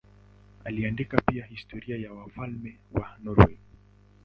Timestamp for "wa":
2.93-3.17